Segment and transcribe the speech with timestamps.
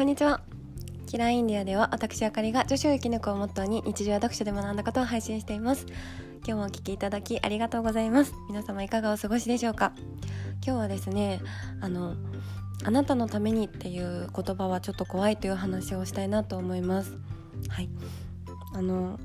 [0.00, 0.40] こんにちは。
[1.06, 5.84] キラーインディアでは私あかりが女子を生き抜くをモットーに日常や読書で学んだことを配信しています。
[6.38, 8.32] 今日もお聞きいただきありがとうございます。
[8.48, 9.92] 皆様いかがお過ごしでしょうか？
[10.64, 11.42] 今日はですね
[11.82, 12.14] あの
[12.82, 17.18] あなたのためにっていう言葉はちょっと怖いという話をしたいなと思います。
[17.68, 17.90] はい。
[18.72, 19.20] あの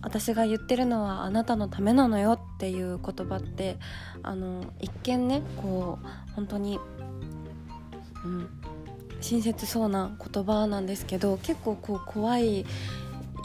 [0.00, 3.76] 私が言ってるのはあなたのためなのよっていう言葉って
[4.22, 6.80] あの一見ねこう本当に、
[8.24, 8.59] うん、
[9.20, 12.64] 親切そうな言葉なんですけど結構こう怖い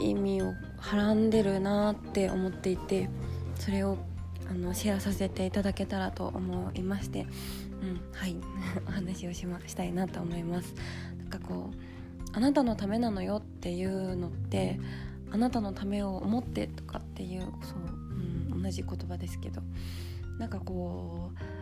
[0.00, 3.08] 意味をはらんでるなって思っていて
[3.58, 3.98] それを
[4.48, 7.26] あのシェアさせていただけたらと思いまして、
[7.82, 8.36] うん、はい
[8.86, 10.74] お話をし,、ま、したいなと思います。
[11.18, 11.76] なんかこう
[12.32, 14.78] あなたのためなのよっていうのって
[15.30, 17.78] あなたのためを思ってとかっていうそう、
[18.52, 19.62] うん、同じ言葉ですけど
[20.38, 21.55] なんかこう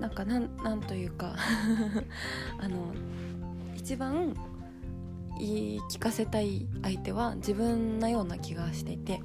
[0.00, 1.36] なんかなんなんというか
[2.58, 2.92] あの
[3.76, 4.34] 一番
[5.38, 9.20] 言い聞かせたい相手は自分なような気がしていて、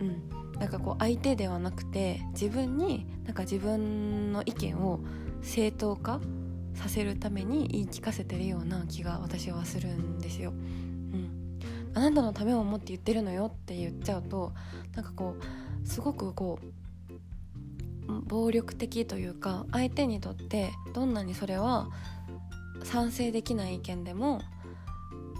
[0.00, 5.00] うん、なんかこう相手ではなくて自分になんか自分の意見を
[5.42, 6.20] 正当化
[6.74, 10.52] させるために言い聞かせてるような気が私はするんですよ。
[11.94, 14.52] あなたのためを思って言ってるのよって言っちゃうと
[14.94, 16.66] なんかこうすごくこう
[18.08, 21.88] 暴力的というか相手にとってどんなにそれは
[22.84, 24.40] 賛成できない意見でも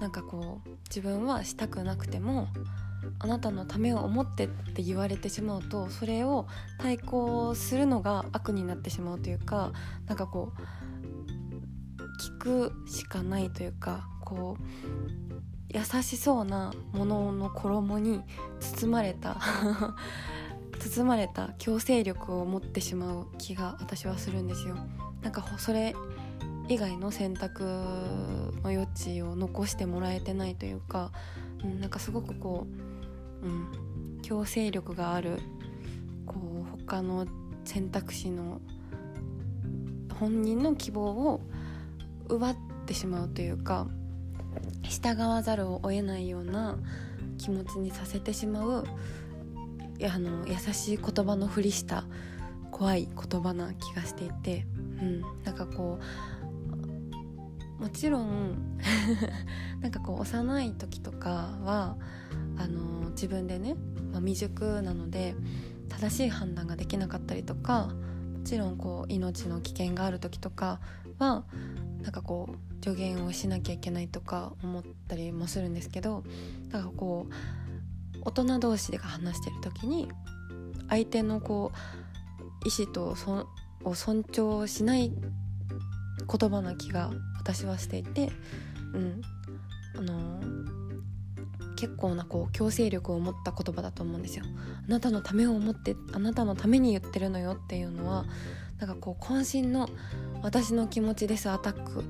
[0.00, 2.48] なんかこう自分はしたくなくても
[3.18, 6.46] あなたのためを思ってって言われてしまうとそれを
[6.78, 9.72] 対抗するのが悪になってしまうというか
[10.06, 10.62] なんかこう
[12.20, 14.62] 聞くしかないというかこう
[15.68, 18.22] 優しそうなものの衣に
[18.60, 19.38] 包まれた
[20.78, 24.76] 包まれた強制力を持ってしまう気が私はするんですよ。
[25.22, 25.94] なんかそれ
[26.68, 31.12] 以外の選択の余地を残してもらえてないというか、
[31.64, 32.66] うん、なんかすごくこ
[33.42, 35.40] う、うん、強制力がある
[36.26, 37.26] こう他の
[37.64, 38.60] 選択肢の
[40.18, 41.40] 本人の希望を
[42.28, 43.86] 奪ってしまうというか
[44.82, 46.76] 従わざるを得ないような
[47.38, 48.84] 気持ちにさせてしまう
[50.06, 52.04] あの優しい言葉のふりした
[52.70, 54.66] 怖い言葉な気がしていて、
[55.00, 55.98] うん、なんかこ
[57.78, 58.78] うもちろん
[59.80, 61.96] なんかこう幼い時とかは
[62.56, 63.74] あの自分でね、
[64.12, 65.34] まあ、未熟なので
[65.88, 67.94] 正しい判断ができなかったりとか
[68.36, 70.80] もちろんこう命の危険がある時とか
[71.18, 71.44] は
[72.02, 76.24] なんかこう助言をしなきゃいけないとか思ったりもするんですけど
[76.68, 77.32] だかこう
[78.28, 80.08] 大人同士で話してる時に
[80.90, 83.48] 相手のこう意思とそ
[83.84, 88.30] を尊重しない言葉な気が私はしていて、
[88.92, 89.22] うん
[89.96, 90.40] あの
[91.76, 94.44] 結構なこう強制力を持った言葉だと思うんですよ。
[94.86, 98.26] あなたのためを思ってあなたのために言ってるのよっていうのは
[98.80, 99.88] なんかこう渾身の
[100.42, 102.04] 私の気持ちですアタック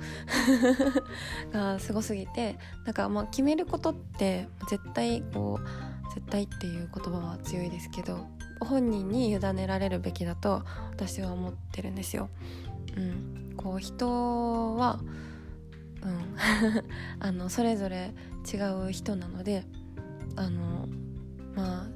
[1.52, 8.26] がすごすぎてなんかまあ決めることって絶対こう絶対っていう言葉は強いですけど
[8.60, 12.28] 本人に委ねられるべきだと私は思ってるんですよ。
[12.96, 15.00] うん、こう人は、
[16.02, 16.34] うん、
[17.20, 18.12] あのそれぞれ
[18.52, 18.56] 違
[18.88, 19.64] う人なので
[20.36, 20.88] あの
[21.54, 21.86] まあ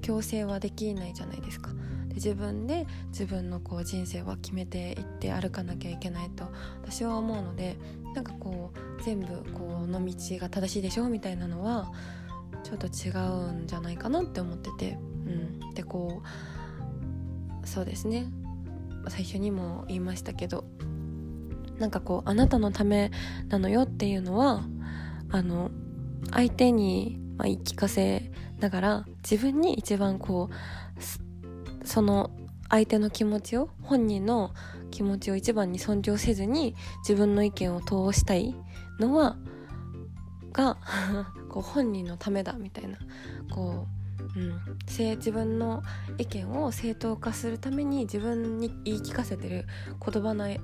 [0.00, 1.70] 強制はできないじゃないですか。
[2.08, 6.50] で自分で自分のこう人生は決めていって歩かなきゃいけないと
[6.82, 7.76] 私は思うので
[8.14, 11.92] なんかこう全部この道が正しいでしょみたいなのは
[12.62, 16.22] ちょっと違うんじゃないかなって思ってて、うん、でこ
[17.64, 18.26] うそうですね。
[19.08, 20.64] 最初にも言いましたけど
[21.78, 23.10] なんかこうあなたのため
[23.48, 24.62] なのよっていうのは
[25.30, 25.70] あの
[26.30, 28.30] 相手に、ま、言い聞かせ
[28.60, 32.30] ながら自分に一番こうその
[32.68, 34.52] 相手の気持ちを本人の
[34.90, 38.54] 気持ちを一番に尊重せずに自分の意見を通したい
[39.00, 39.36] のは
[40.52, 40.76] が
[41.52, 42.98] こう本人のためだみたいな
[43.50, 43.86] こ
[44.36, 45.82] う、うん、自分の
[46.18, 49.66] 意見を正当化するために自分に言い聞かせてる
[50.04, 50.58] 言葉のよ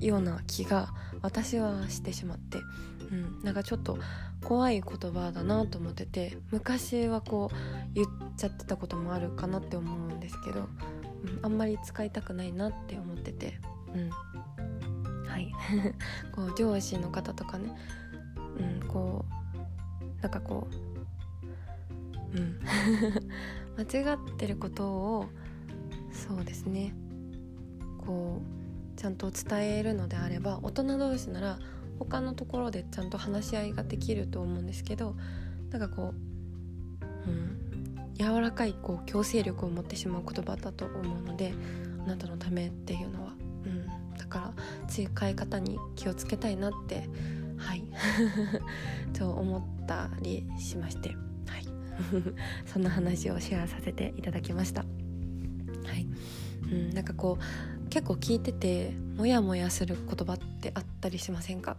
[0.00, 0.92] うな気が
[1.22, 2.58] 私はしてしまって、
[3.10, 3.96] うん、なんかちょっと
[4.44, 8.06] 怖い言葉だなと思ってて昔はこう言っ
[8.36, 10.68] ちゃってたこともあるかなって思うんですけど、うん、
[11.42, 13.60] あんまり使いたくないなって思ってて
[13.94, 14.10] うん
[15.32, 15.50] はい。
[16.32, 17.74] こう上司の方とかね
[20.22, 22.58] なんかこううん。
[23.76, 25.26] 間違ってることを
[26.12, 26.94] そうですね。
[27.98, 31.58] こうちゃんと伝えるのであれば大人同士なら
[31.98, 35.14] 他のところでちゃんと話し合いができると思うんですけど
[35.70, 36.12] なんかこ
[37.26, 41.54] う、うん、柔らかいこう強制力を持ってしまう言葉だと思うので
[42.04, 43.34] あなたのためっていうのは、
[43.64, 44.52] うん、だから
[44.88, 47.06] つい方に気をつけたいなってはい
[49.12, 51.10] と思ったりしまして。
[51.46, 51.66] はい。
[52.66, 54.82] そんな話をシェアさせていただきました。
[54.82, 56.06] はい、
[56.70, 61.76] うん、なんかこう結構聞いててモヤモヤする言葉ってあったりしませんか？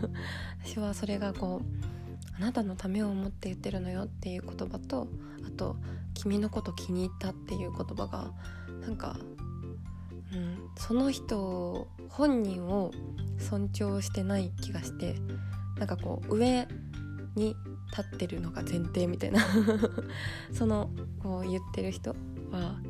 [0.64, 5.08] 私はそれがこうあなたのためを思って言ってるのよっていう言葉と
[5.46, 5.76] あと
[6.14, 8.32] 君のこと気に入ったっていう言葉が
[8.82, 9.16] なんか、
[10.32, 12.90] うん、その人本人を
[13.38, 15.16] 尊重してない気がして
[15.78, 16.66] なんかこう上
[17.36, 17.54] に
[17.90, 19.40] 立ってるのが前提みたいな。
[20.52, 20.90] その
[21.22, 22.16] こう言ってる人
[22.50, 22.80] は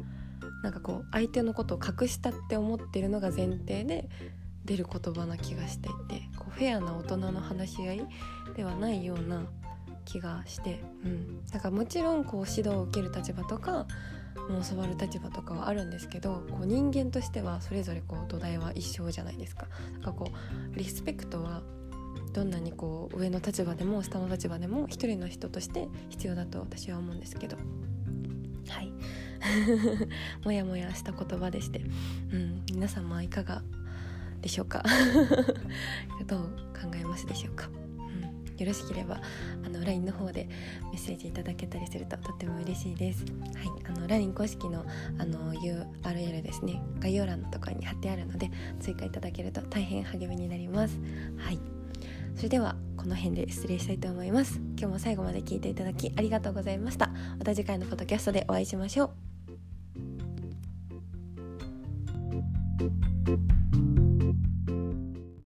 [0.63, 4.09] なんかこう相手のことを隠したって思ってるのが前提で
[4.65, 8.07] 出る言葉な気がしていてこうフェアな大人の話し合い
[8.57, 9.45] ではないような
[10.05, 13.87] 気がして、うん、だかもちろんこう指導を受ける立場とか
[14.49, 19.67] もう教わる立場とかはあるんですけどこう人間としてはそれぞれこう土台は一緒じゃないですか。
[19.95, 20.31] なんかこ
[20.75, 21.63] うリスペクトは
[22.33, 27.57] どんなにこう上の立場でも下の立場でも一人の人として必要だと私は思うんですけど。
[28.69, 28.93] はい。
[30.45, 31.83] もやもやした言葉でして、
[32.33, 33.63] うん、皆様いかが
[34.41, 34.83] でしょうか。
[36.27, 36.41] どう
[36.75, 37.86] 考えますでしょうか、うん、
[38.59, 39.21] よろしければ
[39.65, 40.49] あの LINE の方で
[40.93, 43.25] メッセージいただけたりするととっても嬉しいです、
[43.55, 44.85] はい、あの LINE 公式の
[45.19, 46.83] あの URL ですね。
[47.01, 48.51] 概要欄のところに貼ってあるので
[48.81, 50.99] 追加いただけると大変励みになります。
[51.39, 51.59] はい。
[52.35, 54.61] それではこの辺で失礼したいと思います。
[54.79, 57.09] 今日も最後まで聞いていただきありがとうございました。
[57.39, 59.16] また次回のポッドキャストでお会いしましょう。